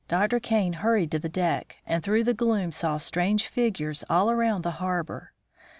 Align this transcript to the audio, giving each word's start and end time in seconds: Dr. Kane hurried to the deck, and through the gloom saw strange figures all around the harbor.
Dr. 0.07 0.39
Kane 0.39 0.73
hurried 0.73 1.11
to 1.11 1.19
the 1.19 1.29
deck, 1.29 1.75
and 1.85 2.01
through 2.01 2.23
the 2.23 2.33
gloom 2.33 2.71
saw 2.71 2.97
strange 2.97 3.45
figures 3.45 4.03
all 4.09 4.31
around 4.31 4.63
the 4.63 4.71
harbor. 4.81 5.31